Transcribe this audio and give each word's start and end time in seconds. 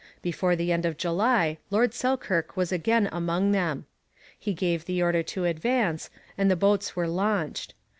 Before 0.23 0.55
the 0.55 0.71
end 0.71 0.83
of 0.87 0.97
July 0.97 1.59
Lord 1.69 1.93
Selkirk 1.93 2.57
was 2.57 2.71
again 2.71 3.07
among 3.11 3.51
them. 3.51 3.85
He 4.39 4.51
gave 4.55 4.85
the 4.85 5.03
order 5.03 5.21
to 5.21 5.45
advance, 5.45 6.09
and 6.39 6.49
the 6.49 6.55
boats 6.55 6.95
were 6.95 7.07
launched. 7.07 7.75